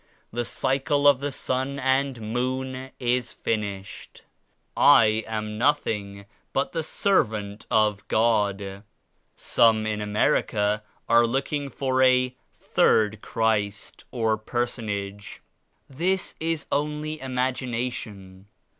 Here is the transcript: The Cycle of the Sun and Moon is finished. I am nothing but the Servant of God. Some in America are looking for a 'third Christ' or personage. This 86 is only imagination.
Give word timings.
The 0.33 0.45
Cycle 0.45 1.07
of 1.07 1.19
the 1.19 1.31
Sun 1.31 1.77
and 1.77 2.33
Moon 2.33 2.89
is 2.99 3.31
finished. 3.31 4.23
I 4.75 5.23
am 5.27 5.59
nothing 5.59 6.25
but 6.53 6.71
the 6.71 6.81
Servant 6.81 7.67
of 7.69 8.07
God. 8.07 8.81
Some 9.35 9.85
in 9.85 10.01
America 10.01 10.81
are 11.07 11.27
looking 11.27 11.69
for 11.69 12.01
a 12.01 12.33
'third 12.51 13.21
Christ' 13.21 14.05
or 14.09 14.37
personage. 14.37 15.43
This 15.87 16.33
86 16.41 16.51
is 16.63 16.67
only 16.71 17.19
imagination. 17.21 18.47